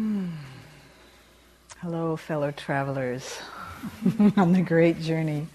[0.00, 0.28] Hmm.
[1.82, 3.38] Hello, fellow travelers
[4.38, 5.46] on the great journey.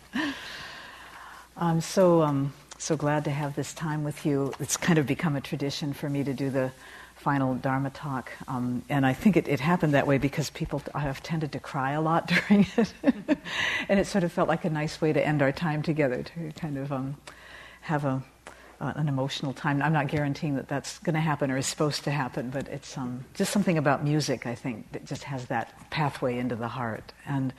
[1.57, 4.53] I'm so um, so glad to have this time with you.
[4.59, 6.71] It's kind of become a tradition for me to do the
[7.15, 10.99] final Dharma talk, um, and I think it, it, happened that way because people I
[10.99, 12.93] have tended to cry a lot during it,
[13.89, 16.51] and it sort of felt like a nice way to end our time together to
[16.51, 17.15] kind of um,
[17.81, 18.21] have a
[18.81, 19.81] uh, an emotional time.
[19.81, 22.97] I'm not guaranteeing that that's going to happen or is supposed to happen, but it's
[22.97, 27.13] um, just something about music, I think, that just has that pathway into the heart.
[27.25, 27.53] And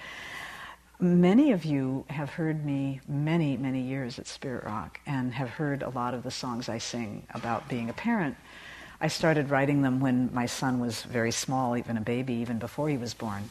[1.00, 5.82] many of you have heard me many, many years at Spirit Rock and have heard
[5.82, 8.36] a lot of the songs I sing about being a parent.
[9.00, 12.88] I started writing them when my son was very small, even a baby, even before
[12.88, 13.50] he was born,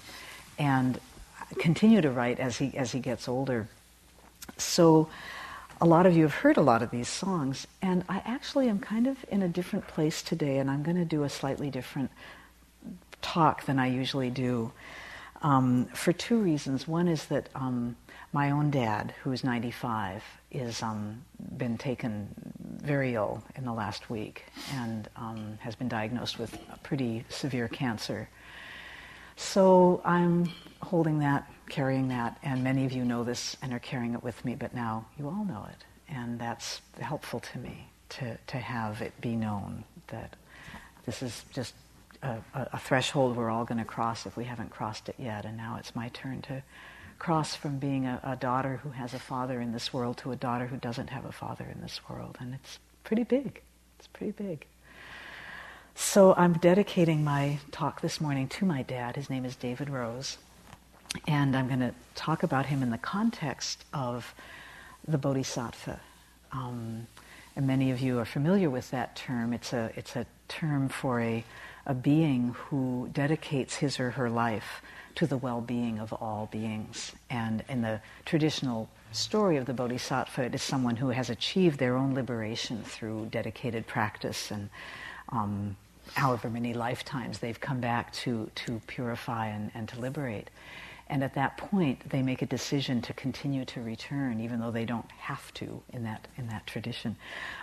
[0.57, 0.99] and
[1.59, 3.67] continue to write as he as he gets older.
[4.57, 5.07] So
[5.81, 8.79] a lot of you have heard a lot of these songs, and I actually am
[8.79, 12.11] kind of in a different place today, and I'm going to do a slightly different
[13.21, 14.71] talk than I usually do
[15.41, 16.87] um, for two reasons.
[16.87, 17.95] One is that um,
[18.31, 21.23] my own dad, who is 95, is um,
[21.57, 26.77] been taken very ill in the last week and um, has been diagnosed with a
[26.79, 28.29] pretty severe cancer.
[29.35, 30.49] So I'm
[30.81, 34.43] holding that carrying that, and many of you know this and are carrying it with
[34.45, 35.83] me, but now you all know it.
[36.07, 40.35] And that's helpful to me to, to have it be known that
[41.05, 41.73] this is just
[42.21, 45.45] a, a threshold we're all going to cross if we haven't crossed it yet.
[45.45, 46.63] And now it's my turn to
[47.17, 50.35] cross from being a, a daughter who has a father in this world to a
[50.35, 52.37] daughter who doesn't have a father in this world.
[52.39, 53.61] And it's pretty big.
[53.97, 54.67] It's pretty big.
[55.97, 59.15] So I'm dedicating my talk this morning to my dad.
[59.15, 60.37] His name is David Rose.
[61.25, 64.35] And I'm going to talk about him in the context of
[65.07, 66.01] the Bodhisattva.
[66.51, 67.07] Um,
[67.55, 69.53] and many of you are familiar with that term.
[69.53, 71.45] It's a, it's a term for a,
[71.85, 74.81] a being who dedicates his or her life
[75.15, 77.13] to the well being of all beings.
[77.29, 81.95] And in the traditional story of the Bodhisattva, it is someone who has achieved their
[81.95, 84.69] own liberation through dedicated practice and
[85.29, 85.77] um,
[86.15, 90.49] however many lifetimes they've come back to, to purify and, and to liberate.
[91.07, 94.85] And at that point, they make a decision to continue to return, even though they
[94.85, 97.15] don't have to in that, in that tradition,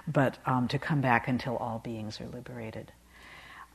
[0.07, 2.93] but um, to come back until all beings are liberated.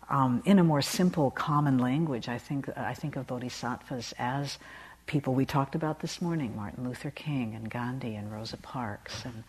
[0.10, 4.58] Um, in a more simple, common language, I think, I think of bodhisattvas as
[5.06, 9.44] people we talked about this morning Martin Luther King and Gandhi and Rosa Parks and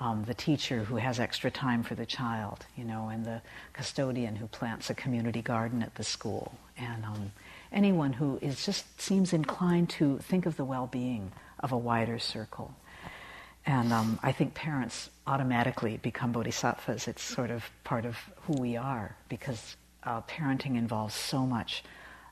[0.00, 3.42] um, the teacher who has extra time for the child, you know, and the
[3.74, 6.54] custodian who plants a community garden at the school.
[6.78, 7.32] And um,
[7.70, 12.74] anyone who is just seems inclined to think of the well-being of a wider circle.
[13.66, 17.06] And um, I think parents automatically become bodhisattvas.
[17.06, 18.16] It's sort of part of
[18.46, 21.84] who we are because uh, parenting involves so much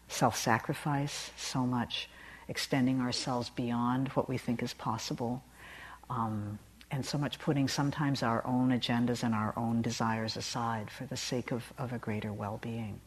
[0.09, 2.09] self-sacrifice, so much
[2.49, 5.43] extending ourselves beyond what we think is possible,
[6.09, 6.59] um,
[6.91, 11.17] and so much putting sometimes our own agendas and our own desires aside for the
[11.17, 13.01] sake of, of a greater well-being.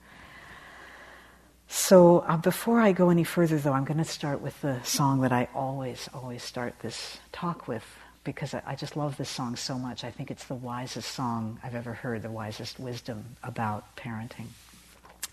[1.67, 5.21] So uh, before I go any further, though, I'm going to start with the song
[5.21, 7.85] that I always, always start this talk with
[8.23, 10.03] because I, I, just love this song so much.
[10.03, 14.47] I think it's the wisest song I've ever heard, the wisest wisdom about parenting.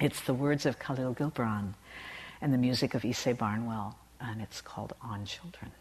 [0.00, 1.74] It's the words of Kahlil Gibran
[2.40, 5.72] and the music of Ysaye Barnwell, and it's called On Children.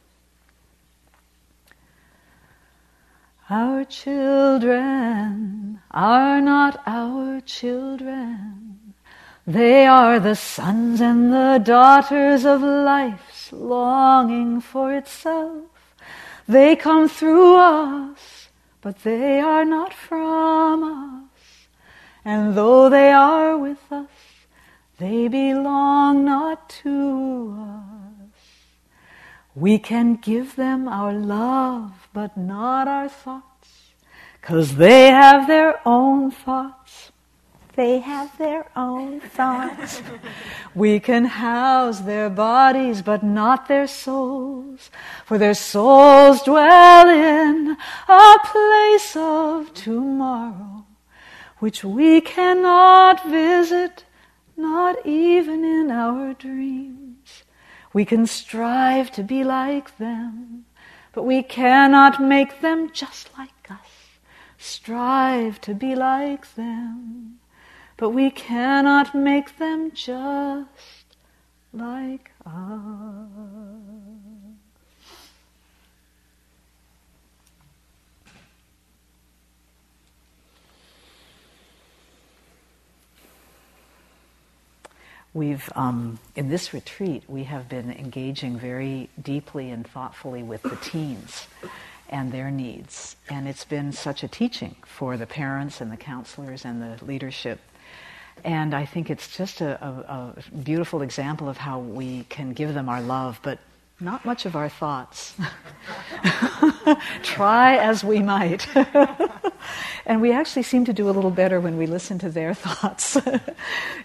[3.49, 8.67] Our children are not our children
[9.47, 15.63] they are the sons and the daughters of life's longing for itself.
[16.49, 18.49] They come through us,
[18.81, 21.69] but they are not from us.
[22.25, 24.09] And though they are with us,
[24.97, 28.06] they belong not to us.
[29.57, 33.69] We can give them our love, but not our thoughts,
[34.41, 37.11] cause they have their own thoughts
[37.77, 40.01] they have their own thoughts.
[40.75, 44.89] we can house their bodies, but not their souls,
[45.25, 47.77] for their souls dwell in
[48.09, 50.85] a place of tomorrow,
[51.59, 54.05] which we cannot visit,
[54.57, 57.06] not even in our dreams.
[57.93, 60.65] We can strive to be like them,
[61.13, 64.19] but we cannot make them just like us.
[64.57, 67.39] Strive to be like them
[67.97, 71.15] but we cannot make them just
[71.73, 74.06] like us.
[85.37, 90.75] We've, um, in this retreat, we have been engaging very deeply and thoughtfully with the
[90.77, 91.47] teens
[92.09, 93.15] and their needs.
[93.29, 97.59] And it's been such a teaching for the parents and the counselors and the leadership.
[98.43, 102.73] And I think it's just a, a, a beautiful example of how we can give
[102.73, 103.59] them our love, but
[103.99, 105.35] not much of our thoughts.
[107.23, 108.67] Try as we might.
[110.05, 113.17] and we actually seem to do a little better when we listen to their thoughts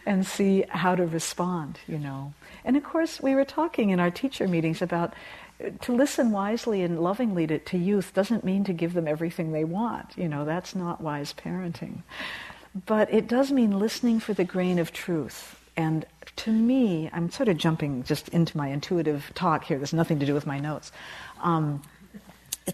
[0.06, 2.33] and see how to respond, you know.
[2.65, 5.12] And of course, we were talking in our teacher meetings about
[5.62, 9.53] uh, to listen wisely and lovingly to, to youth doesn't mean to give them everything
[9.53, 10.17] they want.
[10.17, 12.03] You know, that's not wise parenting.
[12.87, 15.62] But it does mean listening for the grain of truth.
[15.76, 16.04] And
[16.36, 19.78] to me, I'm sort of jumping just into my intuitive talk here.
[19.78, 20.92] There's nothing to do with my notes.
[21.40, 21.82] Um,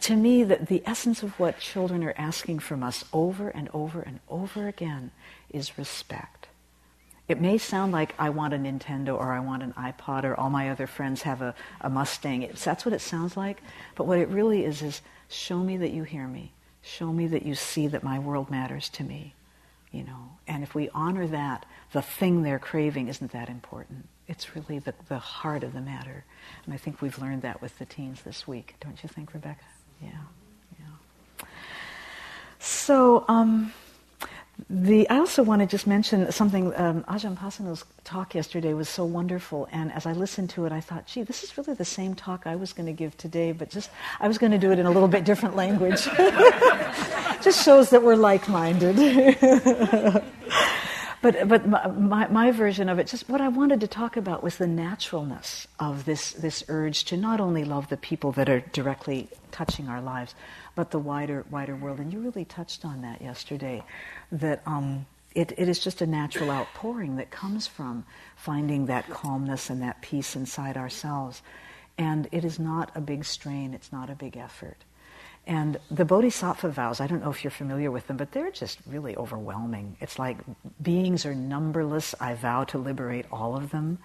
[0.01, 4.01] to me, the, the essence of what children are asking from us over and over
[4.01, 5.11] and over again
[5.51, 6.49] is respect.
[7.27, 10.49] It may sound like I want a Nintendo or I want an iPod or all
[10.49, 12.43] my other friends have a, a Mustang.
[12.43, 13.63] It's, that's what it sounds like.
[13.97, 16.53] But what it really is is show me that you hear me.
[16.81, 19.35] Show me that you see that my world matters to me.
[19.91, 24.09] You know, and if we honor that, the thing they're craving isn't that important.
[24.27, 26.25] It's really the, the heart of the matter.
[26.65, 28.75] And I think we've learned that with the teens this week.
[28.81, 29.65] Don't you think, Rebecca?
[30.03, 30.11] Yeah.
[30.79, 31.47] Yeah.
[32.59, 33.73] So, um,
[34.69, 36.75] the, I also want to just mention something.
[36.75, 40.81] Um, Ajahn Pasanno's talk yesterday was so wonderful, and as I listened to it, I
[40.81, 43.71] thought, "Gee, this is really the same talk I was going to give today, but
[43.71, 43.89] just
[44.19, 46.03] I was going to do it in a little bit different language."
[47.41, 48.99] just shows that we're like-minded.
[51.23, 51.67] but but
[51.99, 55.67] my, my version of it, just what I wanted to talk about was the naturalness
[55.79, 60.01] of this this urge to not only love the people that are directly touching our
[60.01, 60.35] lives,
[60.75, 61.99] but the wider wider world.
[61.99, 63.83] And you really touched on that yesterday
[64.33, 68.05] that um, it, it is just a natural outpouring that comes from
[68.37, 71.43] finding that calmness and that peace inside ourselves.
[71.97, 74.77] And it is not a big strain, it's not a big effort.
[75.49, 78.81] And the Bodhisattva vows, I don't know if you're familiar with them, but they're just
[78.87, 79.97] really overwhelming.
[79.99, 80.37] It's like
[80.83, 83.99] beings are numberless, I vow to liberate all of them.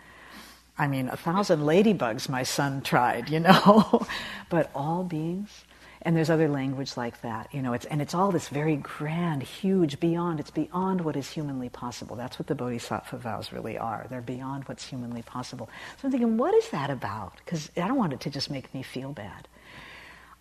[0.77, 4.07] I mean, a thousand ladybugs my son tried, you know,
[4.49, 5.65] but all beings.
[6.03, 9.43] And there's other language like that, you know, it's, and it's all this very grand,
[9.43, 12.15] huge, beyond, it's beyond what is humanly possible.
[12.15, 14.07] That's what the Bodhisattva vows really are.
[14.09, 15.69] They're beyond what's humanly possible.
[15.97, 17.33] So I'm thinking, what is that about?
[17.43, 19.47] Because I don't want it to just make me feel bad.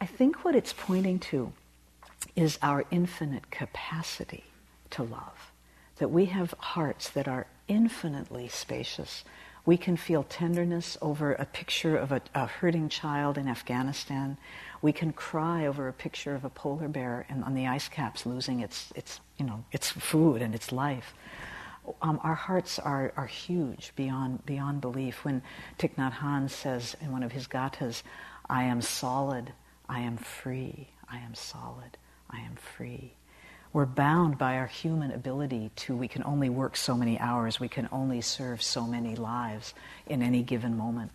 [0.02, 1.52] I think what it's pointing to
[2.34, 4.42] is our infinite capacity
[4.90, 5.52] to love.
[5.98, 9.22] That we have hearts that are infinitely spacious.
[9.64, 14.38] We can feel tenderness over a picture of a, a hurting child in Afghanistan.
[14.80, 18.26] We can cry over a picture of a polar bear and on the ice caps
[18.26, 21.14] losing its, its, you know, its food and its life.
[22.00, 25.24] Um, our hearts are, are huge beyond, beyond belief.
[25.24, 25.42] When
[25.78, 28.02] Thich Nhat Hanh says in one of his gathas,
[28.50, 29.52] I am solid,
[29.92, 31.98] I am free, I am solid,
[32.30, 33.12] I am free.
[33.74, 37.68] We're bound by our human ability to, we can only work so many hours, we
[37.68, 39.74] can only serve so many lives
[40.06, 41.10] in any given moment.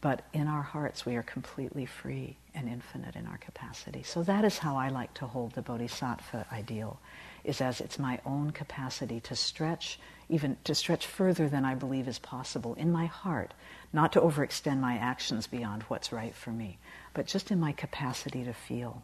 [0.00, 4.02] But in our hearts, we are completely free and infinite in our capacity.
[4.02, 7.00] So that is how I like to hold the bodhisattva ideal,
[7.44, 9.98] is as it's my own capacity to stretch,
[10.30, 13.52] even to stretch further than I believe is possible in my heart,
[13.92, 16.78] not to overextend my actions beyond what's right for me,
[17.14, 19.02] but just in my capacity to feel.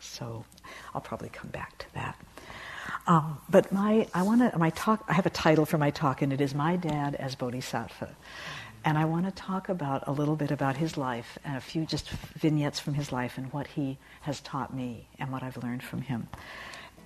[0.00, 0.44] So
[0.94, 2.16] I'll probably come back to that.
[3.06, 6.22] Um, but my, I want to, my talk, I have a title for my talk,
[6.22, 8.10] and it is My Dad as Bodhisattva.
[8.84, 11.84] And I want to talk about a little bit about his life and a few
[11.84, 15.82] just vignettes from his life and what he has taught me and what I've learned
[15.82, 16.28] from him.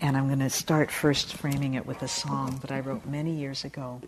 [0.00, 3.32] And I'm going to start first framing it with a song that I wrote many
[3.32, 4.00] years ago.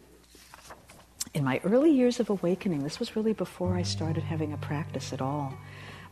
[1.35, 5.13] In my early years of awakening, this was really before I started having a practice
[5.13, 5.53] at all.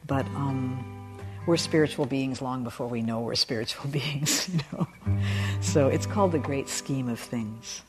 [0.06, 4.86] But um, we're spiritual beings long before we know we're spiritual beings, you know.
[5.60, 7.82] So it's called The Great Scheme of Things.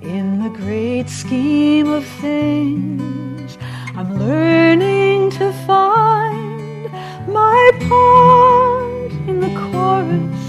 [0.00, 3.56] In the great scheme of things,
[3.96, 6.92] I'm learning to find
[7.26, 10.44] my part in the chorus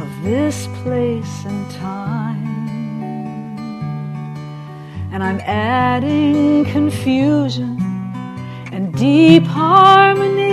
[0.00, 2.03] of this place and time.
[5.14, 7.78] And I'm adding confusion
[8.72, 10.48] and deep harmony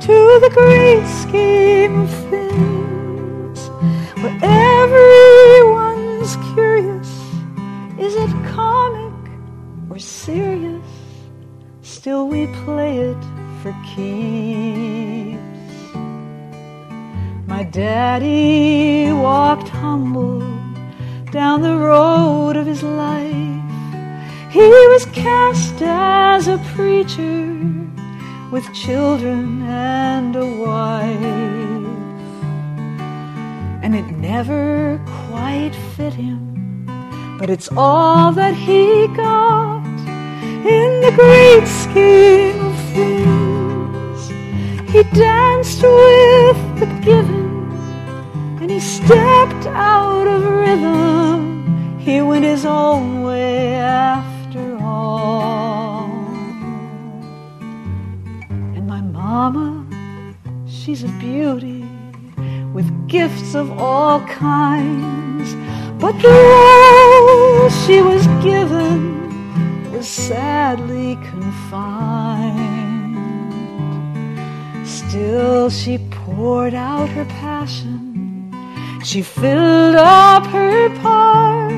[0.00, 3.68] to the great scheme of things
[4.22, 7.10] where everyone is curious.
[7.98, 9.12] Is it comic
[9.90, 10.90] or serious?
[11.82, 13.22] Still we play it
[13.60, 15.38] for keeps.
[17.46, 20.59] My daddy walked humble
[21.30, 23.32] down the road of his life.
[24.50, 27.56] He was cast as a preacher
[28.50, 31.86] with children and a wife.
[33.82, 36.86] And it never quite fit him,
[37.38, 39.84] but it's all that he got
[40.66, 44.28] in the great scheme of things.
[44.90, 47.39] He danced with the given,
[48.70, 51.98] he stepped out of rhythm.
[51.98, 56.08] He went his own way after all.
[58.76, 59.84] And my mama,
[60.68, 61.84] she's a beauty
[62.72, 65.56] with gifts of all kinds,
[66.00, 69.00] but the role she was given
[69.90, 72.70] was sadly confined.
[74.86, 78.29] Still, she poured out her passion.
[79.02, 81.72] She filled up her part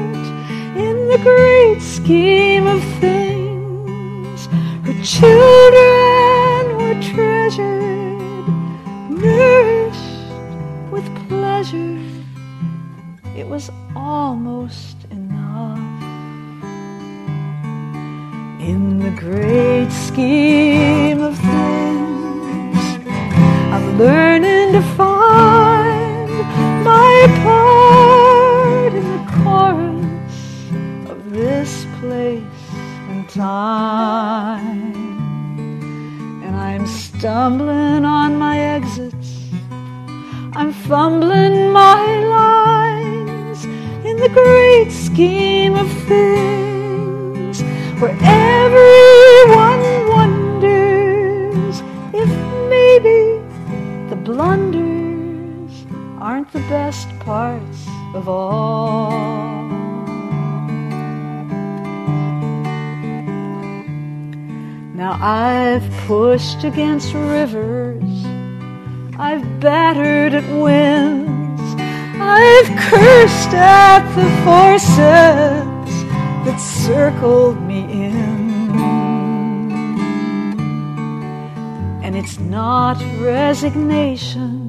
[0.77, 4.49] in the great scheme of things.
[4.85, 8.49] Her children were treasured,
[9.09, 10.33] nourished
[10.91, 12.01] with pleasure.
[13.37, 15.79] It was almost enough.
[18.61, 22.79] In the great scheme of things,
[23.73, 24.62] I'm learning
[27.29, 32.43] part in the chorus of this place
[33.11, 34.95] and time.
[36.45, 39.51] And I'm stumbling on my exits,
[40.55, 43.65] I'm fumbling my lines
[44.05, 47.63] in the great scheme of things
[48.01, 52.29] where everyone wonders if
[52.69, 53.41] maybe
[54.11, 54.82] the blunders
[56.43, 59.13] aren't the best parts of all.
[64.93, 68.03] Now I've pushed against rivers,
[69.19, 71.63] I've battered at winds,
[72.21, 75.95] I've cursed at the forces
[76.45, 78.51] that circled me in.
[82.03, 84.62] And it's not resignation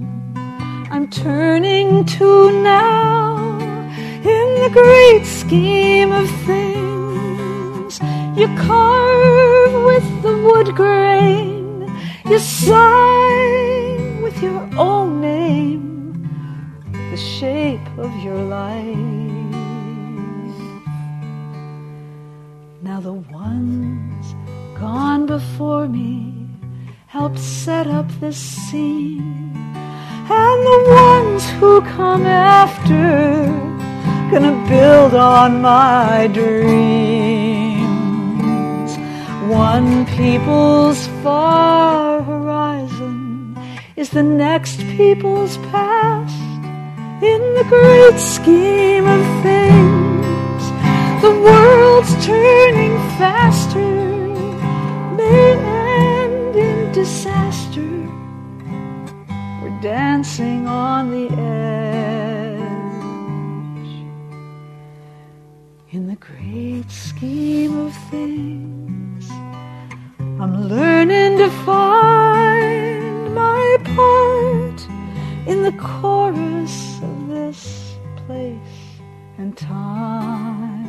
[1.14, 3.38] turning to now
[4.24, 8.00] in the great scheme of things.
[8.36, 11.88] You carve with the wood grain,
[12.26, 15.84] you sign with your own name
[17.12, 18.98] the shape of your life.
[22.82, 24.34] Now the ones
[24.80, 26.50] gone before me
[27.06, 29.53] helped set up this scene.
[30.36, 33.04] And the ones who come after
[34.32, 37.84] gonna build on my dreams.
[39.48, 43.56] One people's far horizon
[43.96, 46.36] is the next people's past
[47.22, 50.64] in the great scheme of things.
[51.22, 53.96] The world's turning faster,
[55.16, 58.03] may end in disaster.
[59.84, 62.64] Dancing on the edge.
[65.92, 69.30] In the great scheme of things,
[70.40, 74.88] I'm learning to find my part
[75.46, 79.02] in the chorus of this place
[79.38, 80.80] and time.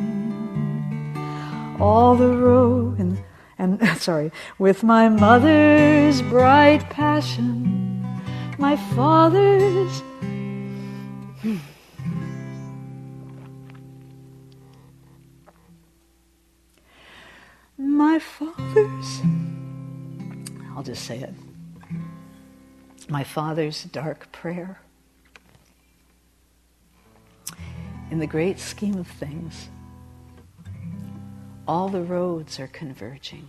[1.81, 3.19] All the road and,
[3.59, 7.94] and sorry, with my mother's bright passion,
[8.59, 10.03] my father's
[17.77, 19.23] my father's
[20.77, 21.33] I'll just say it.
[23.09, 24.81] My father's dark prayer.
[28.11, 29.69] In the great scheme of things,
[31.67, 33.49] all the roads are converging.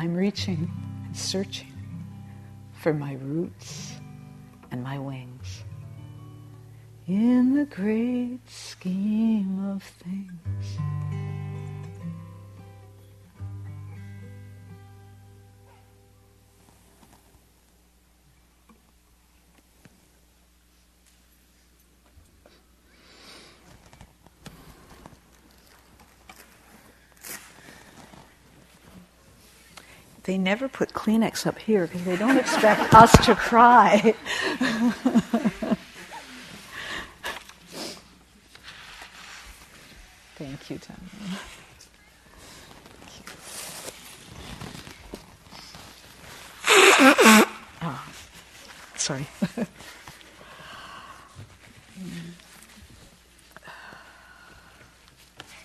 [0.00, 0.70] I'm reaching
[1.06, 1.72] and searching
[2.70, 3.94] for my roots
[4.70, 5.64] and my wings
[7.08, 10.78] in the great scheme of things.
[30.38, 34.14] They never put Kleenex up here because they don't expect us to cry.
[40.36, 40.96] Thank you, Tom.
[47.80, 48.04] Oh,
[48.94, 49.26] sorry.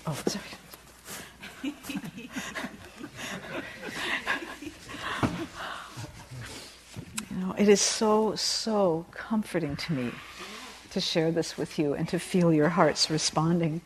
[0.07, 0.43] oh, sorry.
[7.33, 10.11] you know, it is so, so comforting to me
[10.91, 13.79] to share this with you and to feel your hearts responding.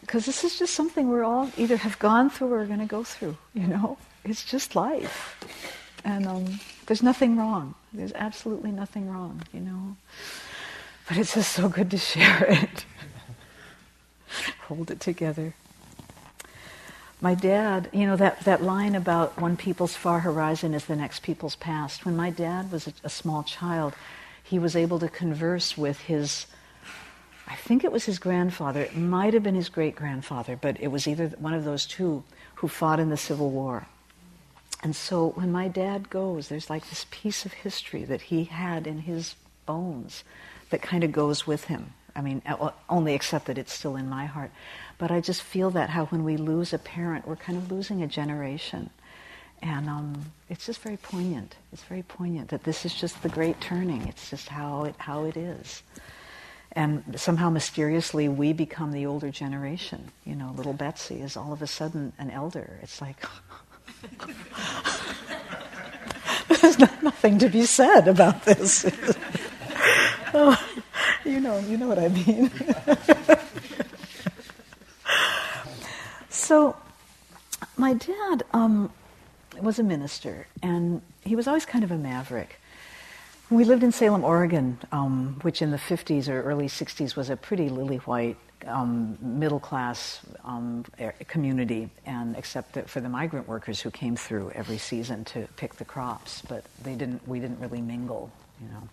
[0.00, 2.86] Because this is just something we're all either have gone through or are going to
[2.86, 3.98] go through, you know?
[4.24, 5.36] It's just life.
[6.04, 7.74] And um, there's nothing wrong.
[7.92, 9.96] There's absolutely nothing wrong, you know?
[11.08, 12.84] But it's just so good to share it.
[14.68, 15.54] Hold it together.
[17.20, 21.22] My dad, you know, that, that line about one people's far horizon is the next
[21.22, 22.04] people's past.
[22.04, 23.94] When my dad was a, a small child,
[24.42, 26.46] he was able to converse with his,
[27.48, 30.88] I think it was his grandfather, it might have been his great grandfather, but it
[30.88, 32.22] was either one of those two
[32.56, 33.86] who fought in the Civil War.
[34.82, 38.86] And so when my dad goes, there's like this piece of history that he had
[38.86, 40.22] in his bones
[40.68, 41.94] that kind of goes with him.
[42.16, 42.40] I mean,
[42.88, 44.50] only except that it's still in my heart.
[44.98, 48.02] But I just feel that how when we lose a parent, we're kind of losing
[48.02, 48.88] a generation.
[49.62, 51.56] And um, it's just very poignant.
[51.72, 54.08] It's very poignant that this is just the great turning.
[54.08, 55.82] It's just how it, how it is.
[56.72, 60.10] And somehow mysteriously, we become the older generation.
[60.24, 62.78] You know, little Betsy is all of a sudden an elder.
[62.82, 63.24] It's like,
[66.48, 68.84] there's nothing to be said about this.
[70.34, 70.62] oh,
[71.26, 72.50] you know, you know what I mean.
[76.30, 76.76] so,
[77.76, 78.90] my dad um,
[79.60, 82.60] was a minister, and he was always kind of a maverick.
[83.50, 87.36] We lived in Salem, Oregon, um, which in the 50s or early 60s was a
[87.36, 88.36] pretty lily white
[88.66, 90.84] um, middle class um,
[91.28, 95.84] community, and except for the migrant workers who came through every season to pick the
[95.84, 97.26] crops, but they didn't.
[97.28, 98.88] We didn't really mingle, you know.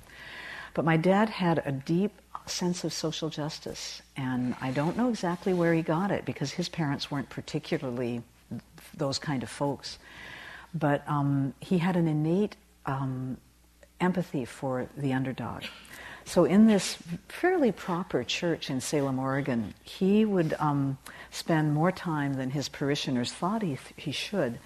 [0.74, 2.12] But my dad had a deep
[2.46, 6.68] sense of social justice, and I don't know exactly where he got it because his
[6.68, 8.22] parents weren't particularly
[8.96, 9.98] those kind of folks.
[10.74, 12.56] But um, he had an innate
[12.86, 13.38] um,
[14.02, 15.64] empathy for the underdog.
[16.26, 20.98] So, in this fairly proper church in Salem, Oregon, he would um,
[21.32, 24.58] spend more time than his parishioners thought he, he should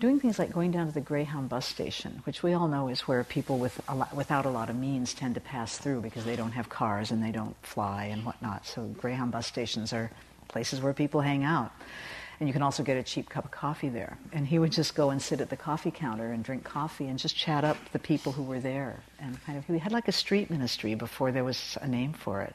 [0.00, 3.02] doing things like going down to the Greyhound bus station, which we all know is
[3.02, 6.24] where people with a lot, without a lot of means tend to pass through because
[6.24, 8.66] they don't have cars and they don't fly and whatnot.
[8.66, 10.10] So, Greyhound bus stations are
[10.46, 11.72] places where people hang out.
[12.40, 14.16] And you can also get a cheap cup of coffee there.
[14.32, 17.18] And he would just go and sit at the coffee counter and drink coffee and
[17.18, 19.00] just chat up the people who were there.
[19.18, 22.42] And kind of, he had like a street ministry before there was a name for
[22.42, 22.54] it.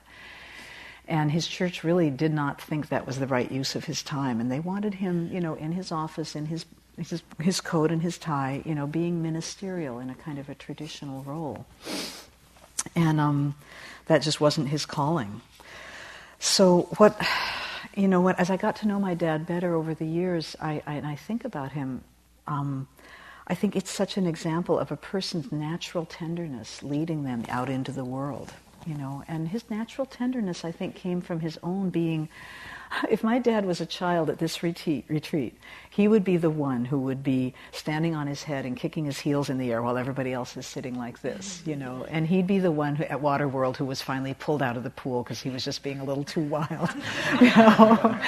[1.05, 4.39] And his church really did not think that was the right use of his time.
[4.39, 6.65] And they wanted him, you know, in his office, in his,
[6.97, 10.55] his, his coat and his tie, you know, being ministerial in a kind of a
[10.55, 11.65] traditional role.
[12.95, 13.55] And um,
[14.07, 15.41] that just wasn't his calling.
[16.39, 17.19] So what
[17.95, 18.39] you know what?
[18.39, 21.15] As I got to know my dad better over the years, I, I and I
[21.15, 22.03] think about him.
[22.47, 22.87] Um,
[23.47, 27.91] I think it's such an example of a person's natural tenderness leading them out into
[27.91, 28.53] the world,
[28.85, 29.23] you know.
[29.27, 32.29] And his natural tenderness, I think, came from his own being
[33.09, 35.55] if my dad was a child at this retreat, retreat,
[35.89, 39.19] he would be the one who would be standing on his head and kicking his
[39.19, 42.05] heels in the air while everybody else is sitting like this, you know.
[42.09, 44.89] And he'd be the one who, at Waterworld who was finally pulled out of the
[44.89, 46.89] pool because he was just being a little too wild.
[47.41, 48.19] you know?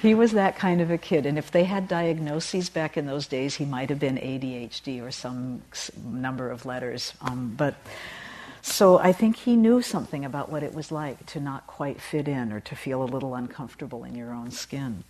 [0.00, 1.26] he was that kind of a kid.
[1.26, 5.10] And if they had diagnoses back in those days, he might have been ADHD or
[5.10, 5.62] some
[6.04, 7.14] number of letters.
[7.20, 7.74] Um, but
[8.62, 12.28] so I think he knew something about what it was like to not quite fit
[12.28, 15.04] in or to feel a little uncomfortable in your own skin.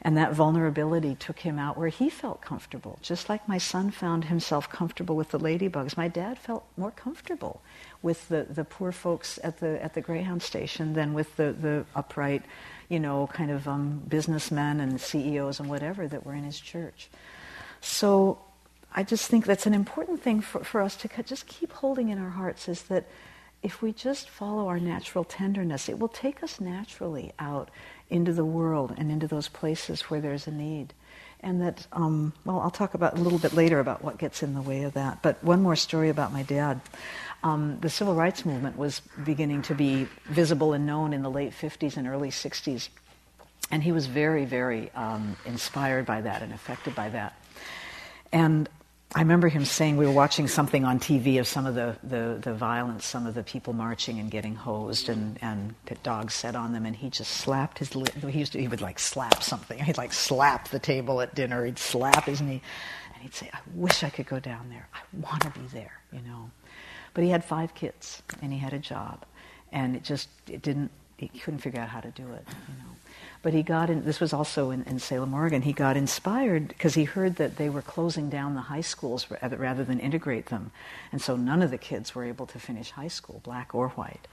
[0.00, 2.98] And that vulnerability took him out where he felt comfortable.
[3.02, 7.62] Just like my son found himself comfortable with the ladybugs, my dad felt more comfortable
[8.02, 11.84] with the, the poor folks at the, at the Greyhound station than with the, the
[11.94, 12.42] upright,
[12.88, 17.08] you know, kind of um, businessmen and CEOs and whatever that were in his church.
[17.80, 18.38] So
[18.94, 22.18] I just think that's an important thing for, for us to just keep holding in
[22.18, 23.06] our hearts is that
[23.62, 27.70] if we just follow our natural tenderness, it will take us naturally out
[28.10, 30.92] into the world and into those places where there's a need.
[31.40, 34.54] And that, um, well, I'll talk about a little bit later about what gets in
[34.54, 35.22] the way of that.
[35.22, 36.80] But one more story about my dad.
[37.42, 41.52] Um, the civil rights movement was beginning to be visible and known in the late
[41.52, 42.88] 50s and early 60s.
[43.70, 47.34] And he was very, very um, inspired by that and affected by that.
[48.32, 48.68] And
[49.14, 52.38] I remember him saying we were watching something on TV of some of the, the,
[52.40, 56.72] the violence, some of the people marching and getting hosed and, and dogs set on
[56.72, 58.14] them, and he just slapped his lip.
[58.14, 59.78] He, used to, he would like slap something.
[59.78, 61.64] He'd like slap the table at dinner.
[61.66, 62.62] He'd slap his knee.
[63.12, 64.88] And he'd say, I wish I could go down there.
[64.94, 66.50] I want to be there, you know.
[67.12, 69.26] But he had five kids, and he had a job.
[69.72, 72.91] And it just, it didn't, he couldn't figure out how to do it, you know.
[73.42, 76.94] But he got in, this was also in, in Salem, Oregon, he got inspired because
[76.94, 80.70] he heard that they were closing down the high schools rather than integrate them.
[81.10, 84.28] And so none of the kids were able to finish high school, black or white.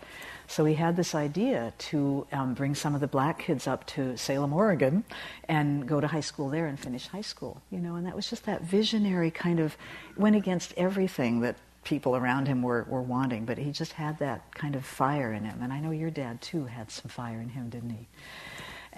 [0.45, 4.15] So he had this idea to um, bring some of the black kids up to
[4.15, 5.04] Salem, Oregon,
[5.48, 7.62] and go to high school there and finish high school.
[7.72, 9.76] You know, and that was just that visionary kind of
[10.17, 14.54] went against everything that people around him were, were wanting, but he just had that
[14.54, 15.60] kind of fire in him.
[15.62, 18.08] And I know your dad too had some fire in him, didn't he?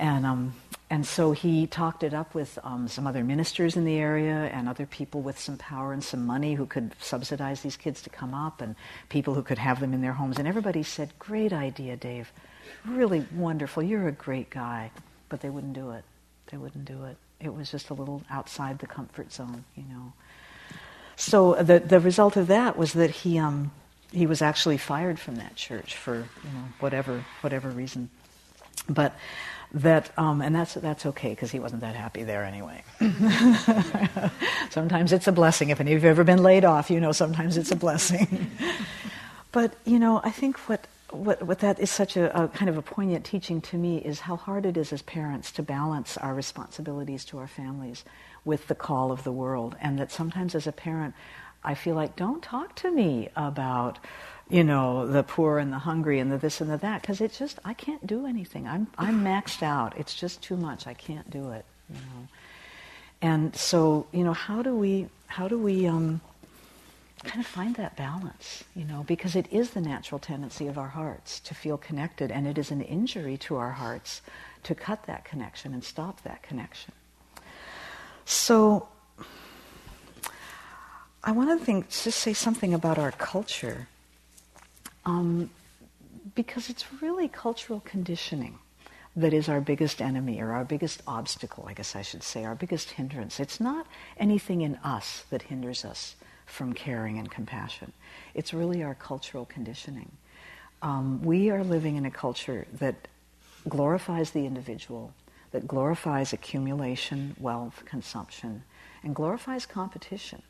[0.01, 0.55] And, um,
[0.89, 4.67] and so he talked it up with um, some other ministers in the area and
[4.67, 8.33] other people with some power and some money who could subsidize these kids to come
[8.33, 8.75] up and
[9.09, 10.39] people who could have them in their homes.
[10.39, 12.33] And everybody said, Great idea, Dave.
[12.83, 13.83] Really wonderful.
[13.83, 14.89] You're a great guy.
[15.29, 16.03] But they wouldn't do it.
[16.47, 17.15] They wouldn't do it.
[17.39, 20.13] It was just a little outside the comfort zone, you know.
[21.15, 23.71] So the, the result of that was that he, um,
[24.11, 28.09] he was actually fired from that church for you know, whatever, whatever reason.
[28.89, 29.15] But
[29.73, 32.83] that, um, and that's, that's okay because he wasn't that happy there anyway.
[34.69, 35.69] sometimes it's a blessing.
[35.69, 38.51] If any of you have ever been laid off, you know sometimes it's a blessing.
[39.51, 42.77] but, you know, I think what, what, what that is such a, a, kind of
[42.77, 46.33] a poignant teaching to me is how hard it is as parents to balance our
[46.33, 48.03] responsibilities to our families
[48.43, 49.75] with the call of the world.
[49.81, 51.15] And that sometimes as a parent,
[51.63, 53.99] I feel like, don't talk to me about
[54.51, 57.39] you know, the poor and the hungry and the this and the that, because it's
[57.39, 58.67] just, I can't do anything.
[58.67, 59.97] I'm, I'm maxed out.
[59.97, 60.87] It's just too much.
[60.87, 62.27] I can't do it, you know.
[63.21, 66.19] And so, you know, how do we, how do we um,
[67.23, 70.89] kind of find that balance, you know, because it is the natural tendency of our
[70.89, 74.21] hearts to feel connected, and it is an injury to our hearts
[74.63, 76.91] to cut that connection and stop that connection.
[78.25, 78.89] So,
[81.23, 83.87] I want to think, just say something about our culture
[85.05, 85.49] um,
[86.35, 88.59] because it's really cultural conditioning
[89.15, 92.55] that is our biggest enemy or our biggest obstacle, I guess I should say, our
[92.55, 93.39] biggest hindrance.
[93.39, 93.85] It's not
[94.17, 97.91] anything in us that hinders us from caring and compassion.
[98.33, 100.11] It's really our cultural conditioning.
[100.81, 103.07] Um, we are living in a culture that
[103.67, 105.13] glorifies the individual,
[105.51, 108.63] that glorifies accumulation, wealth, consumption,
[109.03, 110.41] and glorifies competition.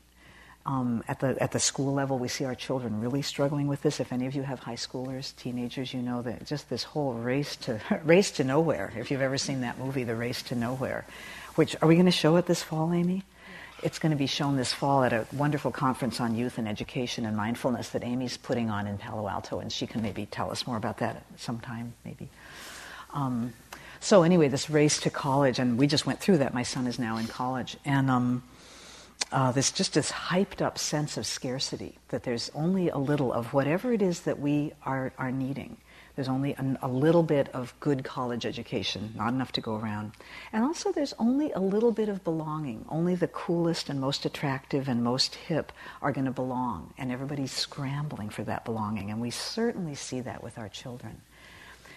[0.64, 3.98] Um, at, the, at the school level, we see our children really struggling with this.
[3.98, 7.56] If any of you have high schoolers, teenagers, you know that just this whole race
[7.56, 8.92] to, race to nowhere.
[8.96, 11.04] If you've ever seen that movie, The Race to Nowhere,
[11.56, 13.24] which, are we going to show it this fall, Amy?
[13.82, 17.26] It's going to be shown this fall at a wonderful conference on youth and education
[17.26, 20.68] and mindfulness that Amy's putting on in Palo Alto, and she can maybe tell us
[20.68, 22.28] more about that sometime, maybe.
[23.12, 23.52] Um,
[23.98, 26.54] so anyway, this race to college, and we just went through that.
[26.54, 28.44] My son is now in college, and um,
[29.32, 33.92] uh, just this hyped up sense of scarcity that there's only a little of whatever
[33.92, 35.76] it is that we are, are needing.
[36.14, 40.12] There's only a, a little bit of good college education, not enough to go around.
[40.52, 42.84] And also, there's only a little bit of belonging.
[42.90, 46.92] Only the coolest and most attractive and most hip are going to belong.
[46.98, 49.10] And everybody's scrambling for that belonging.
[49.10, 51.22] And we certainly see that with our children.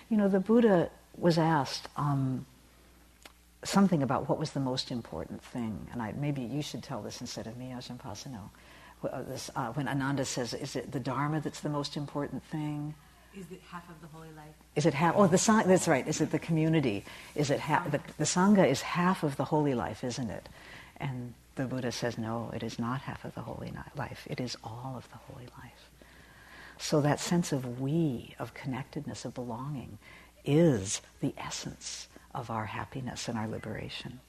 [0.10, 2.46] You know, the Buddha was asked, um,
[3.66, 5.88] something about what was the most important thing.
[5.92, 8.50] And I, maybe you should tell this instead of me, Ajahn Pasanno.
[9.04, 12.96] Uh, this, uh, when Ananda says, is it the Dharma that's the most important thing?
[13.38, 14.56] Is it half of the holy life?
[14.76, 15.16] Is it half?
[15.18, 16.08] Oh, the Sangha, that's right.
[16.08, 17.04] Is it the community?
[17.36, 17.92] Is it half?
[17.92, 20.48] The, the Sangha is half of the holy life, isn't it?
[20.98, 24.26] And the Buddha says, no, it is not half of the holy life.
[24.30, 25.90] It is all of the holy life.
[26.78, 29.98] So that sense of we, of connectedness, of belonging,
[30.46, 34.20] is the essence of our happiness and our liberation.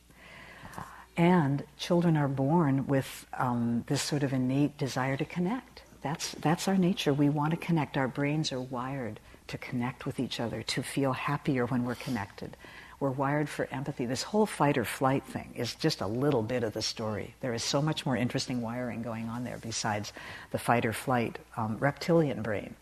[1.16, 5.82] And children are born with um, this sort of innate desire to connect.
[6.02, 7.14] That's, that's our nature.
[7.14, 7.96] We want to connect.
[7.96, 12.56] Our brains are wired to connect with each other, to feel happier when we're connected.
[13.00, 14.06] We're wired for empathy.
[14.06, 17.34] This whole fight or flight thing is just a little bit of the story.
[17.40, 20.12] There is so much more interesting wiring going on there besides
[20.50, 22.74] the fight or flight um, reptilian brain.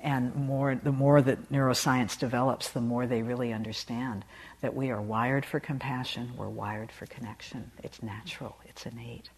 [0.00, 4.24] And more, the more that neuroscience develops, the more they really understand
[4.62, 7.70] that we are wired for compassion, we're wired for connection.
[7.82, 9.28] It's natural, it's innate.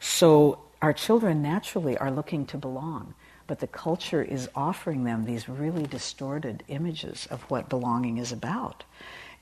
[0.00, 3.14] So our children naturally are looking to belong,
[3.46, 8.84] but the culture is offering them these really distorted images of what belonging is about.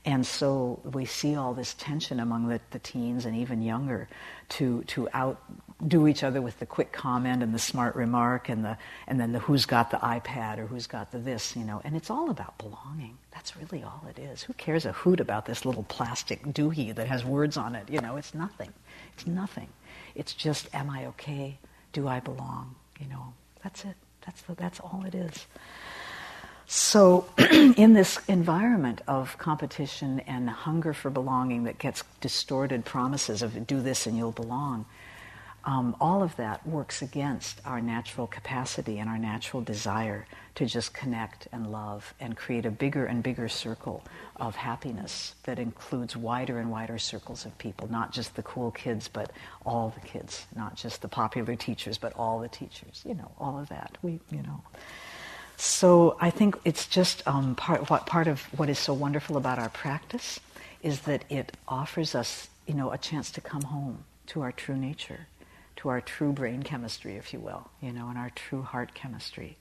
[0.05, 4.07] And so we see all this tension among the, the teens and even younger
[4.49, 5.09] to, to
[5.81, 9.31] outdo each other with the quick comment and the smart remark and, the, and then
[9.31, 11.81] the who's got the iPad or who's got the this, you know.
[11.83, 13.17] And it's all about belonging.
[13.31, 14.43] That's really all it is.
[14.43, 17.89] Who cares a hoot about this little plastic doohickey that has words on it?
[17.89, 18.71] You know, it's nothing.
[19.13, 19.67] It's nothing.
[20.15, 21.57] It's just, am I okay?
[21.93, 22.75] Do I belong?
[22.99, 23.33] You know,
[23.63, 23.95] that's it.
[24.25, 25.45] That's, the, that's all it is.
[26.67, 33.67] So, in this environment of competition and hunger for belonging that gets distorted promises of
[33.67, 34.85] do this and you'll belong,
[35.65, 40.93] um, all of that works against our natural capacity and our natural desire to just
[40.93, 44.03] connect and love and create a bigger and bigger circle
[44.35, 49.07] of happiness that includes wider and wider circles of people, not just the cool kids,
[49.07, 49.31] but
[49.65, 53.59] all the kids, not just the popular teachers, but all the teachers, you know, all
[53.59, 53.97] of that.
[54.01, 54.61] We, you know.
[55.57, 59.57] So I think it's just um, part, what, part of what is so wonderful about
[59.57, 60.39] our practice
[60.83, 64.75] is that it offers us, you know, a chance to come home to our true
[64.75, 65.27] nature,
[65.85, 69.55] to our true brain chemistry, if you will, you know, and our true heart chemistry.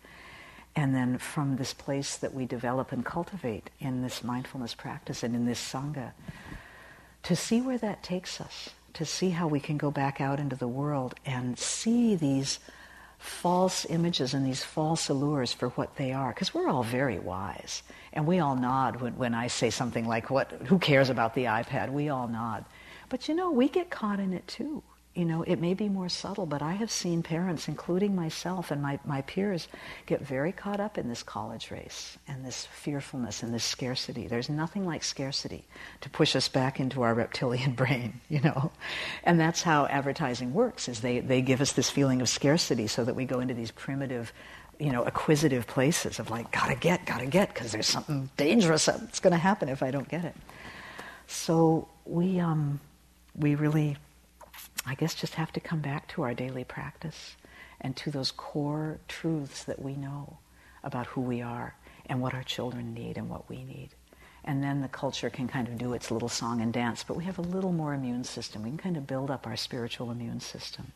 [0.75, 5.35] And then from this place that we develop and cultivate in this mindfulness practice and
[5.35, 6.13] in this Sangha,
[7.25, 10.57] to see where that takes us, to see how we can go back out into
[10.57, 12.59] the world and see these
[13.19, 16.31] false images and these false allures for what they are.
[16.31, 17.83] Because we're all very wise
[18.15, 21.45] and we all nod when, when i say something like what who cares about the
[21.45, 21.93] ipad?
[21.93, 22.65] We all nod.
[23.11, 24.83] But you know we get caught in it too
[25.15, 28.83] you know, it may be more subtle, but I have seen parents, including myself and
[28.83, 29.69] my, my peers,
[30.07, 34.27] get very caught up in this college race and this fearfulness and this scarcity.
[34.27, 35.65] There's nothing like scarcity
[36.01, 38.73] to push us back into our reptilian brain, you know.
[39.23, 43.05] And that's how advertising works, is they, they give us this feeling of scarcity so
[43.05, 44.33] that we go into these primitive,
[44.81, 49.21] you know, acquisitive places of like, gotta get, gotta get, because there's something dangerous that's
[49.21, 50.35] going to happen if I don't get it.
[51.29, 52.81] So we, um,
[53.37, 53.97] we really
[54.87, 57.37] I guess just have to come back to our daily practice
[57.81, 60.39] and to those core truths that we know
[60.83, 61.75] about who we are
[62.07, 63.91] and what our children need and what we need.
[64.45, 67.25] And then the culture can kind of do its little song and dance, but we
[67.25, 68.63] have a little more immune system.
[68.63, 70.93] We can kind of build up our spiritual immune system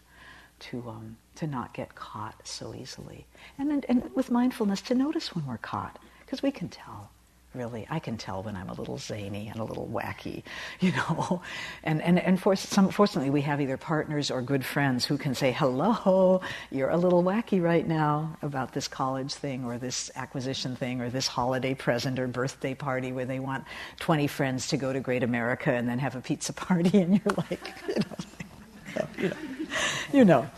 [0.60, 3.26] to, um, to not get caught so easily.
[3.58, 7.10] And, and, and with mindfulness, to notice when we're caught, because we can tell
[7.54, 7.86] really.
[7.88, 10.42] I can tell when I'm a little zany and a little wacky,
[10.80, 11.42] you know.
[11.82, 15.34] And, and, and for some, fortunately, we have either partners or good friends who can
[15.34, 20.76] say, hello, you're a little wacky right now about this college thing or this acquisition
[20.76, 23.64] thing or this holiday present or birthday party where they want
[24.00, 27.34] 20 friends to go to Great America and then have a pizza party and you're
[27.36, 29.36] like, you know, you know.
[30.12, 30.50] You know.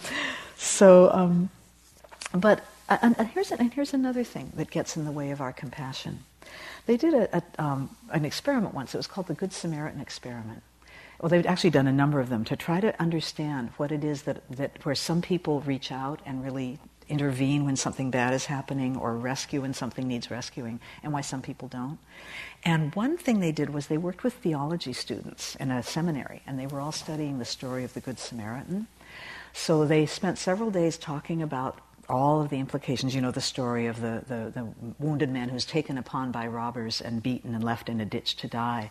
[0.56, 1.50] So, um,
[2.32, 5.52] but and, and, here's, and here's another thing that gets in the way of our
[5.52, 6.20] compassion
[6.90, 8.94] they did a, a, um, an experiment once.
[8.94, 10.64] It was called the Good Samaritan experiment.
[11.20, 14.22] Well, they've actually done a number of them to try to understand what it is
[14.22, 18.96] that, that where some people reach out and really intervene when something bad is happening
[18.96, 21.98] or rescue when something needs rescuing, and why some people don't.
[22.64, 26.58] And one thing they did was they worked with theology students in a seminary, and
[26.58, 28.88] they were all studying the story of the Good Samaritan.
[29.52, 31.78] So they spent several days talking about
[32.10, 33.14] all of the implications.
[33.14, 37.00] You know the story of the, the, the, wounded man who's taken upon by robbers
[37.00, 38.90] and beaten and left in a ditch to die.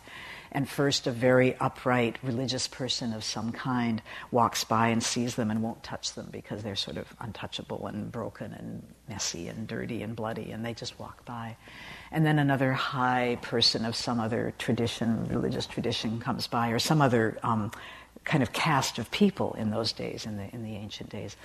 [0.51, 4.01] And first, a very upright religious person of some kind
[4.31, 8.11] walks by and sees them and won't touch them because they're sort of untouchable and
[8.11, 11.55] broken and messy and dirty and bloody, and they just walk by.
[12.11, 17.01] And then another high person of some other tradition, religious tradition, comes by, or some
[17.01, 17.71] other um,
[18.29, 21.35] kind of cast of people in those days, in the, in the ancient days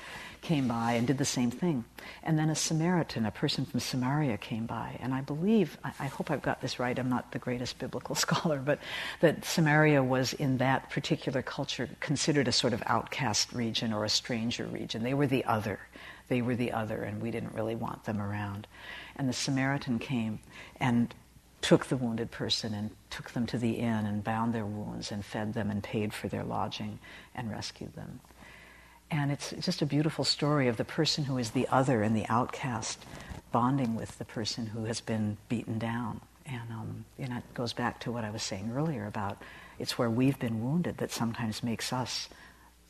[0.42, 1.82] came by and did the same thing.
[2.22, 4.98] And then a Samaritan, a person from Samaria, came by.
[5.00, 8.14] And I believe, I, I, hope I've got this right, I'm not the greatest biblical
[8.26, 8.80] scholar, but
[9.20, 14.10] that Samaria was in that particular culture considered a sort of outcast region or a
[14.10, 15.02] stranger region.
[15.02, 15.80] They were the other.
[16.28, 18.66] They were the other, and we didn't really want them around.
[19.16, 20.38] And the Samaritan came
[20.78, 21.14] and
[21.64, 25.24] took the wounded person and took them to the inn and bound their wounds and
[25.24, 26.98] fed them and paid for their lodging
[27.34, 28.20] and rescued them.
[29.10, 32.26] And it's just a beautiful story of the person who is the other and the
[32.28, 32.98] outcast
[33.50, 36.20] bonding with the person who has been beaten down.
[36.44, 39.40] And um, it goes back to what I was saying earlier about
[39.78, 42.28] it's where we've been wounded that sometimes makes us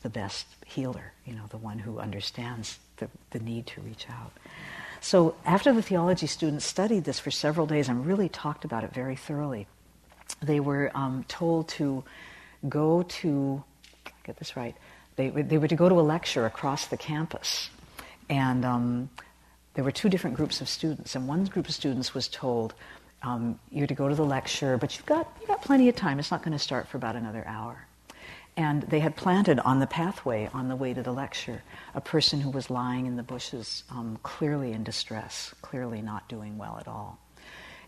[0.01, 4.33] the best healer, you know, the one who understands the, the need to reach out.
[5.05, 8.91] So after the theology students studied this for several days and really talked about it
[8.91, 9.67] very thoroughly,
[10.41, 12.03] they were um, told to
[12.67, 13.63] go to,
[14.23, 14.75] get this right,
[15.15, 17.69] they, they were to go to a lecture across the campus.
[18.31, 19.11] And um,
[19.75, 21.15] there were two different groups of students.
[21.15, 22.73] And one group of students was told,
[23.21, 26.17] Um, you're to go to the lecture, but you've got, you've got plenty of time.
[26.17, 27.85] It's not going to start for about another hour.
[28.57, 31.61] And they had planted on the pathway on the way to the lecture
[31.93, 36.57] a person who was lying in the bushes, um, clearly in distress, clearly not doing
[36.57, 37.19] well at all.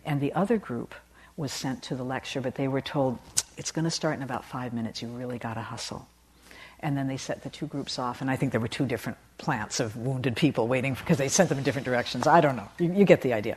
[0.05, 0.93] And the other group
[1.37, 3.19] was sent to the lecture, but they were told,
[3.57, 6.07] it's going to start in about five minutes, you really got to hustle.
[6.79, 9.17] And then they set the two groups off, and I think there were two different
[9.37, 12.27] plants of wounded people waiting because they sent them in different directions.
[12.27, 12.67] I don't know.
[12.79, 13.55] You, you get the idea.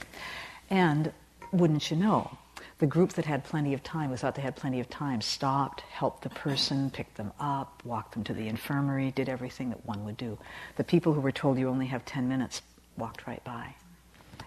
[0.70, 1.12] And
[1.52, 2.36] wouldn't you know,
[2.80, 5.82] the group that had plenty of time, who thought they had plenty of time, stopped,
[5.82, 10.02] helped the person, picked them up, walked them to the infirmary, did everything that one
[10.06, 10.38] would do.
[10.76, 12.62] The people who were told you only have 10 minutes
[12.96, 13.74] walked right by.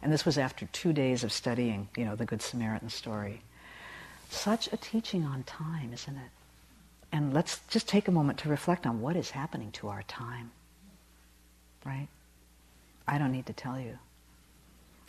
[0.01, 3.41] And this was after two days of studying, you know, the Good Samaritan story.
[4.29, 6.31] Such a teaching on time, isn't it?
[7.11, 10.49] And let's just take a moment to reflect on what is happening to our time.
[11.85, 12.07] Right?
[13.07, 13.99] I don't need to tell you.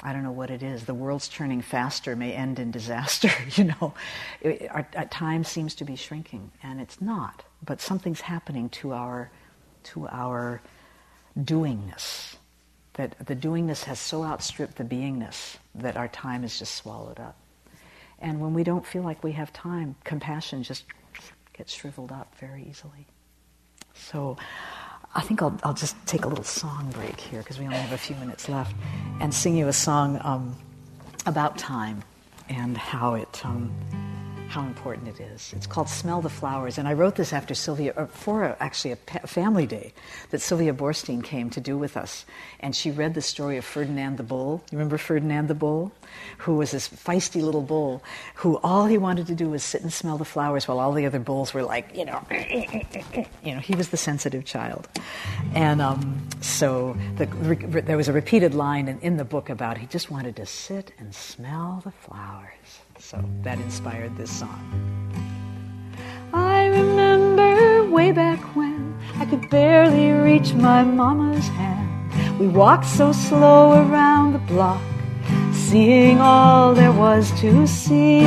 [0.07, 0.85] I don't know what it is.
[0.85, 3.95] The world's turning faster may end in disaster, you know.
[4.43, 7.43] It, our, our, time seems to be shrinking, and it's not.
[7.65, 9.31] But something's happening to our,
[9.85, 10.61] to our
[11.41, 12.37] doingness.
[12.95, 17.37] That the doingness has so outstripped the beingness that our time is just swallowed up.
[18.19, 20.85] And when we don't feel like we have time, compassion just
[21.57, 23.07] gets shriveled up very easily.
[23.95, 24.37] So
[25.17, 27.93] I think I'll, I'll just take a little song break here because we only have
[27.93, 28.75] a few minutes left
[29.21, 30.57] and sing you a song um,
[31.27, 32.03] about time
[32.49, 33.45] and how it.
[33.45, 33.73] Um,
[34.55, 35.53] how important it is.
[35.57, 36.79] It's called Smell the Flowers.
[36.79, 39.93] And I wrote this after Sylvia, or for a, actually a family day
[40.31, 42.25] that Sylvia Boorstein came to do with us.
[42.61, 44.63] And she read the story of Ferdinand the Bull.
[44.71, 45.91] You remember Ferdinand the Bull?
[46.39, 48.01] Who was this feisty little bull
[48.37, 51.05] who all he wanted to do was sit and smell the flowers while all the
[51.05, 54.89] other bulls were like, you know, you know, he was the sensitive child.
[55.57, 59.79] And um, so the, re, there was a repeated line in, in the book about
[59.79, 62.84] he just wanted to sit and smell the flowers.
[63.05, 64.65] So that inspired this song.
[66.33, 72.41] I remember way back when I could barely reach my mama's hand.
[72.41, 74.81] We walked so slow around the block,
[75.53, 78.23] seeing all there was to see.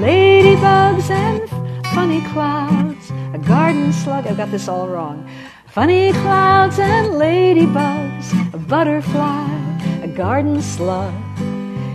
[0.00, 1.46] Ladybugs and
[1.94, 4.26] funny clouds, a garden slug.
[4.26, 5.28] I've got this all wrong.
[5.66, 11.12] Funny clouds and ladybugs, a butterfly, a garden slug.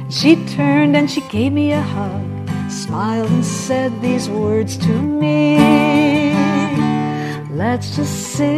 [0.09, 5.59] She turned and she gave me a hug, smiled and said these words to me.
[7.51, 8.49] Let's just sit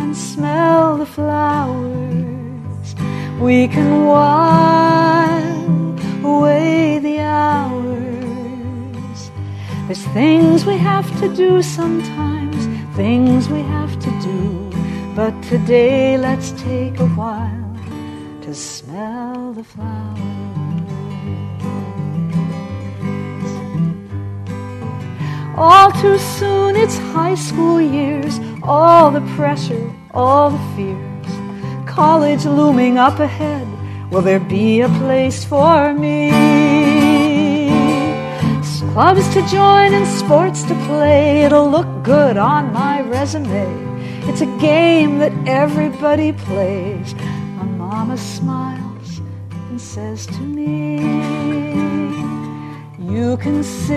[0.00, 2.94] and smell the flowers.
[3.38, 8.10] We can while away the hours.
[9.86, 12.56] There's things we have to do sometimes,
[12.96, 14.70] things we have to do.
[15.14, 17.63] But today let's take a while
[18.94, 20.18] smell the flowers.
[25.56, 31.32] All too soon, it's high school years, all the pressure, all the fears.
[31.88, 33.66] College looming up ahead,
[34.12, 36.30] will there be a place for me?
[38.92, 43.66] Clubs to join and sports to play, it'll look good on my resume.
[44.28, 47.12] It's a game that everybody plays.
[49.94, 50.96] Says to me,
[52.98, 53.94] You can sit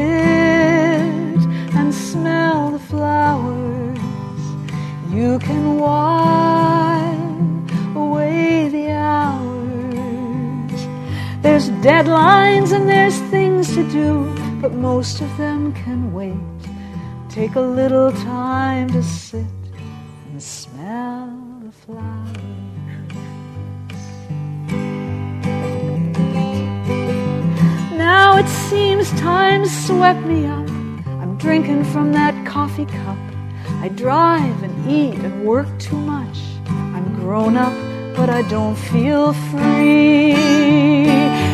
[1.79, 3.97] and smell the flowers.
[5.10, 7.17] You can while
[7.95, 10.81] away the hours.
[11.41, 14.31] There's deadlines and there's things to do,
[14.62, 16.62] but most of them can wait.
[17.27, 19.47] Take a little time to sit
[20.29, 21.33] and smell
[21.63, 22.26] the flowers.
[28.39, 30.69] It seems time swept me up.
[31.21, 33.17] I'm drinking from that coffee cup.
[33.82, 36.38] I drive and eat and work too much.
[36.67, 37.73] I'm grown up,
[38.15, 40.36] but I don't feel free.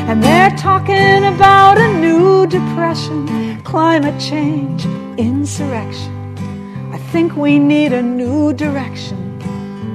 [0.10, 4.84] And they're talking about a new depression, climate change,
[5.18, 6.36] insurrection.
[6.92, 9.40] I think we need a new direction.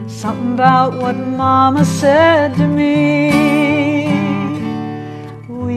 [0.09, 3.68] Something about what Mama said to me.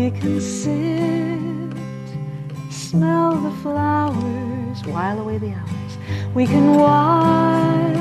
[0.01, 1.77] We can sit,
[2.71, 5.97] smell the flowers, while away the hours.
[6.33, 7.93] We can while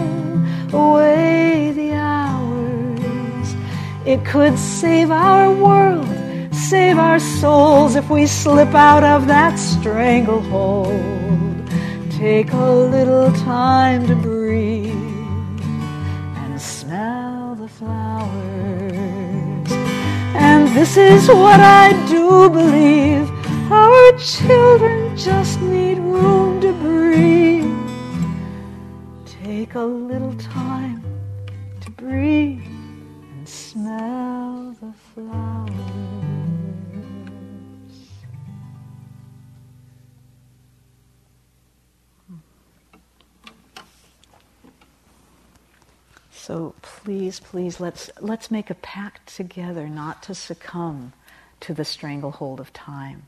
[0.72, 3.54] away the hours.
[4.06, 6.08] It could save our world,
[6.54, 11.02] save our souls if we slip out of that stranglehold.
[12.12, 14.79] Take a little time to breathe
[20.72, 23.28] This is what I do believe.
[23.72, 27.66] Our children just need room to breathe.
[29.26, 31.02] Take a little time
[31.80, 35.69] to breathe and smell the flowers.
[46.50, 51.12] So please, please, let's, let's make a pact together not to succumb
[51.60, 53.22] to the stranglehold of time.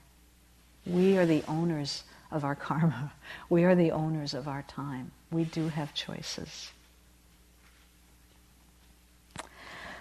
[0.85, 2.03] We are the owners
[2.33, 3.13] of our karma.
[3.49, 5.13] We are the owners of our time.
[5.31, 6.73] We do have choices.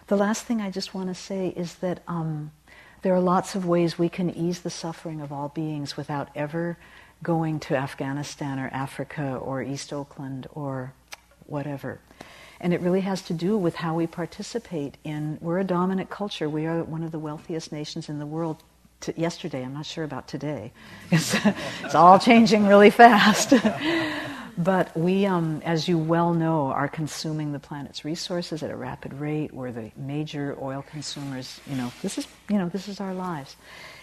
[0.07, 2.49] The last thing I just want to say is that um,
[3.03, 6.75] there are lots of ways we can ease the suffering of all beings without ever
[7.21, 10.93] going to Afghanistan or Africa or East Oakland or
[11.45, 11.99] whatever.
[12.61, 16.47] And it really has to do with how we participate in, we're a dominant culture.
[16.47, 18.63] We are one of the wealthiest nations in the world.
[19.01, 20.71] To yesterday, I'm not sure about today.
[21.11, 21.35] It's,
[21.83, 23.53] it's all changing really fast.
[24.59, 29.13] but we, um, as you well know, are consuming the planet's resources at a rapid
[29.13, 29.51] rate.
[29.53, 31.59] We're the major oil consumers.
[31.65, 33.55] You know, this is, you know, this is our lives.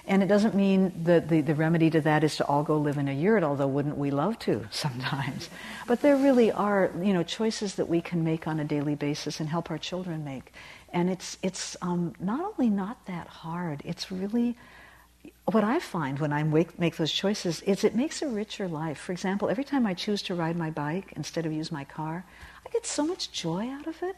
[0.09, 2.97] And it doesn't mean that the, the remedy to that is to all go live
[2.97, 5.51] in a yurt, although wouldn't we love to sometimes?
[5.87, 9.39] But there really are, you know, choices that we can make on a daily basis
[9.39, 10.55] and help our children make.
[10.95, 14.57] And it's, it's um, not only not that hard, it's really
[15.45, 18.99] what I find when I make, make those choices is it makes a richer life.
[18.99, 22.25] For example, every time I choose to ride my bike instead of use my car,
[22.67, 24.17] I get so much joy out of it.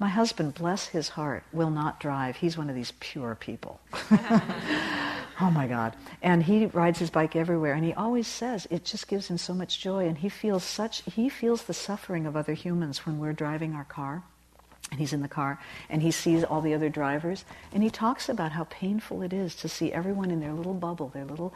[0.00, 2.36] My husband, bless his heart, will not drive.
[2.36, 3.80] He's one of these pure people.
[5.40, 5.94] oh my God.
[6.22, 9.52] And he rides his bike everywhere and he always says it just gives him so
[9.52, 13.34] much joy and he feels such he feels the suffering of other humans when we're
[13.34, 14.22] driving our car
[14.90, 18.28] and he's in the car and he sees all the other drivers and he talks
[18.28, 21.52] about how painful it is to see everyone in their little bubble their little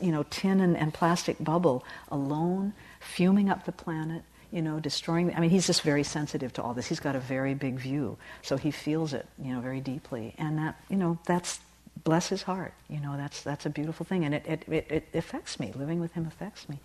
[0.00, 4.22] you know tin and, and plastic bubble alone fuming up the planet
[4.52, 5.34] you know, destroying.
[5.34, 6.86] I mean, he's just very sensitive to all this.
[6.86, 10.34] He's got a very big view, so he feels it, you know, very deeply.
[10.38, 11.60] And that, you know, that's
[12.06, 12.72] bless his heart.
[12.88, 14.24] You know, that's, that's a beautiful thing.
[14.24, 15.72] And it, it, it, it, affects me.
[15.74, 16.78] Living with him affects me.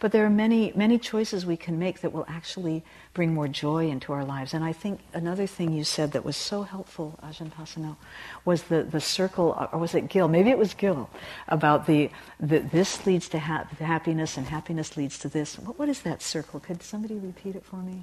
[0.00, 2.82] But there are many, many choices we can make that will actually
[3.14, 4.52] bring more joy into our lives.
[4.52, 7.96] And I think another thing you said that was so helpful, Ajahn Pasanno,
[8.44, 10.26] was the, the circle, or was it Gil?
[10.26, 11.08] Maybe it was Gil,
[11.46, 12.10] about the,
[12.40, 15.56] the this leads to ha- happiness and happiness leads to this.
[15.56, 16.58] What, what is that circle?
[16.58, 18.02] Could somebody repeat it for me?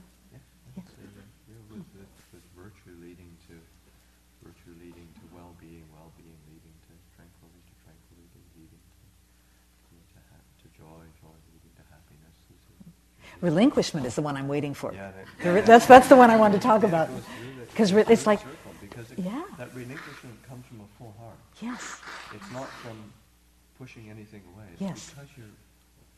[13.42, 14.94] Relinquishment is the one I'm waiting for.
[14.94, 15.12] Yeah,
[15.44, 17.10] that, that's, that's the one I want to talk about.
[17.70, 18.40] Because it's like,
[18.82, 19.44] because yeah.
[19.58, 21.38] that relinquishment comes from a full heart.
[21.62, 22.00] Yes.
[22.36, 23.12] It's not from
[23.80, 24.66] pushing anything away.
[24.74, 25.10] It's yes.
[25.10, 25.48] because you're,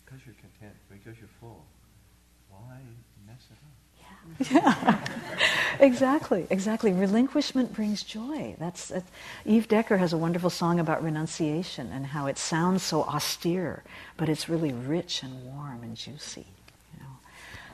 [0.05, 1.63] because you're content, because you're full.
[2.49, 2.77] Why
[3.25, 3.83] mess it up?
[4.39, 5.79] Yeah.
[5.79, 6.91] exactly, exactly.
[6.91, 8.55] Relinquishment brings joy.
[8.59, 9.09] That's, that's
[9.45, 13.83] Eve Decker has a wonderful song about renunciation and how it sounds so austere,
[14.17, 16.47] but it's really rich and warm and juicy.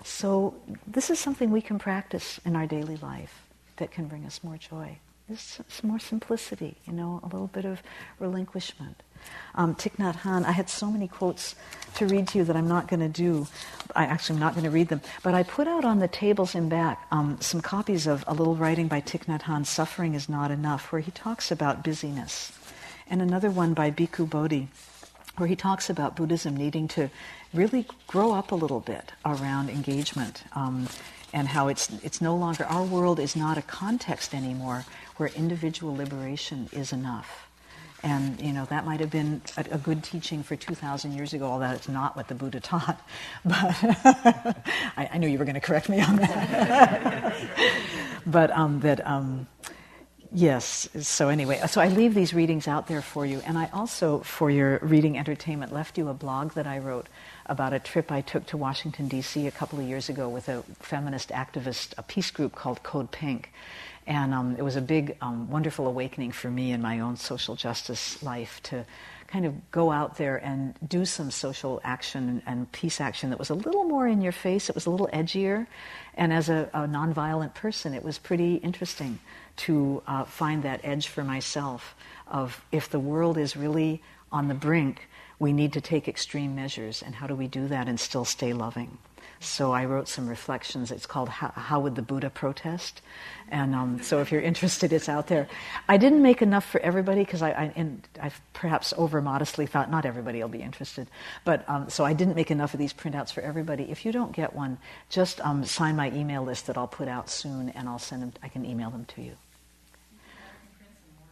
[0.04, 0.56] So,
[0.88, 3.44] this is something we can practice in our daily life
[3.78, 4.98] that can bring us more joy.
[5.28, 7.84] This more simplicity, you know, a little bit of
[8.18, 9.04] relinquishment.
[9.54, 11.56] Um, Thich Nhat Hanh, I had so many quotes
[11.96, 13.48] to read to you that I'm not going to do.
[13.96, 15.02] I actually am not going to read them.
[15.22, 18.56] But I put out on the tables in back um, some copies of a little
[18.56, 22.52] writing by Thich Nhat Hanh, Suffering is Not Enough, where he talks about busyness.
[23.08, 24.70] And another one by Bhikkhu Bodhi,
[25.40, 27.10] where he talks about Buddhism needing to
[27.54, 30.88] really grow up a little bit around engagement um,
[31.34, 34.86] and how it's, it's no longer, our world is not a context anymore
[35.18, 37.48] where individual liberation is enough.
[38.02, 41.46] And, you know, that might have been a, a, good teaching for 2,000 years ago,
[41.46, 43.02] although it's not what the Buddha taught.
[43.44, 43.76] But
[44.98, 47.36] I, I, knew you were going to correct me on that.
[48.26, 49.48] but um, that, um,
[50.32, 50.88] Yes.
[51.00, 54.52] So anyway, so I leave these readings out there for you, and I also, for
[54.52, 57.08] your reading entertainment, left you a blog that I wrote
[57.48, 59.48] about a trip I took to Washington D.C.
[59.48, 63.52] a couple of years ago with a feminist activist, a peace group called Code Pink,
[64.06, 67.56] and um, it was a big, um, wonderful awakening for me in my own social
[67.56, 68.86] justice life to
[69.30, 73.52] kind of go out there and do some social action and peace action that was
[73.52, 74.70] a little more in your face.
[74.70, 75.68] It was a little edgier,
[76.16, 79.20] and as a, a nonviolent person, it was pretty interesting
[79.58, 81.96] to uh, find that edge for myself
[82.28, 84.02] of if the world is really
[84.32, 85.08] on the brink,
[85.40, 87.02] we need to take extreme measures.
[87.02, 88.98] And how do we do that and still stay loving?
[89.42, 90.92] So I wrote some reflections.
[90.92, 93.02] It's called How, How Would the Buddha Protest?
[93.48, 95.48] And um, so if you're interested, it's out there.
[95.88, 99.90] I didn't make enough for everybody because I, I, and I've perhaps over modestly thought
[99.90, 101.08] not everybody will be interested.
[101.46, 103.84] But um, so I didn't make enough of these printouts for everybody.
[103.90, 104.78] If you don't get one,
[105.10, 108.34] just um, sign my email list that I'll put out soon, and I'll send them.
[108.44, 109.34] I can email them to you.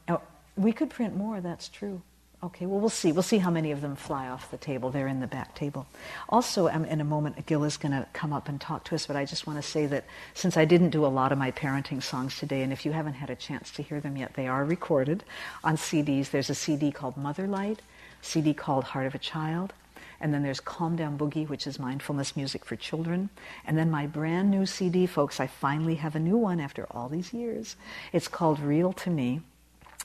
[0.07, 0.21] Oh,
[0.55, 1.41] we could print more.
[1.41, 2.01] That's true.
[2.43, 3.11] Okay, well, we'll see.
[3.11, 4.91] We'll see how many of them fly off the table.
[4.91, 5.87] They're in the back table.
[6.29, 9.07] Also, um, in a moment, Gil is going to come up and talk to us,
[9.07, 11.49] but I just want to say that since I didn't do a lot of my
[11.49, 14.47] parenting songs today, and if you haven't had a chance to hear them yet, they
[14.47, 15.23] are recorded
[15.63, 16.29] on CDs.
[16.29, 17.79] There's a CD called Motherlight,
[18.21, 19.73] CD called Heart of a Child,
[20.21, 23.31] and then there's Calm Down Boogie, which is mindfulness music for children.
[23.65, 27.09] And then my brand new CD, folks, I finally have a new one after all
[27.09, 27.75] these years.
[28.13, 29.41] It's called Real to Me.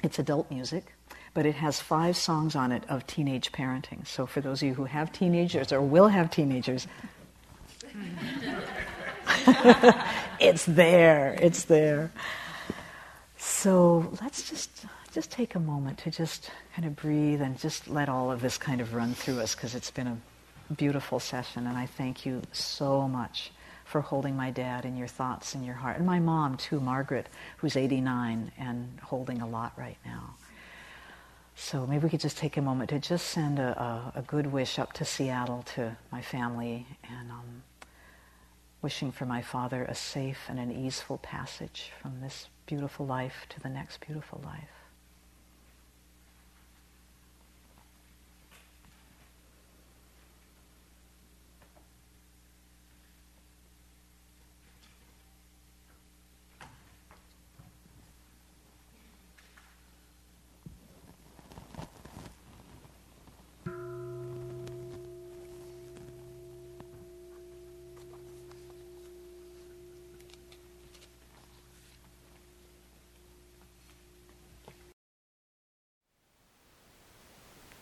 [0.03, 0.95] It's adult music
[1.35, 4.07] but it has five songs on it of teenage parenting.
[4.07, 6.87] So for those of you who have teenagers or will have teenagers,
[10.41, 11.39] it's there.
[11.41, 12.13] It's there.
[13.37, 18.09] So let's just just take a moment to just kind of breathe and just let
[18.09, 20.17] all of this kind of run through us because it's been a
[20.73, 23.53] beautiful session and I thank you so much
[23.85, 27.27] for holding my dad in your thoughts and your heart and my mom too Margaret
[27.59, 30.35] who's 89 and holding a lot right now.
[31.55, 34.47] So maybe we could just take a moment to just send a, a, a good
[34.47, 37.63] wish up to Seattle to my family and um,
[38.81, 43.61] wishing for my father a safe and an easeful passage from this beautiful life to
[43.61, 44.82] the next beautiful life.